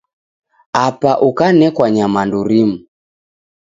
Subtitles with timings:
[0.85, 2.77] Apa ukanekwa nyamandu rimu